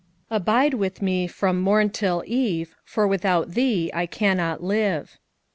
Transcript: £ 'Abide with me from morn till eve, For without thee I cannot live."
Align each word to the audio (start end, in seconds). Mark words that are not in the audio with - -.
£ 0.01 0.03
'Abide 0.35 0.73
with 0.73 0.99
me 0.99 1.27
from 1.27 1.61
morn 1.61 1.91
till 1.91 2.23
eve, 2.25 2.73
For 2.83 3.07
without 3.07 3.51
thee 3.51 3.91
I 3.93 4.07
cannot 4.07 4.63
live." 4.63 5.19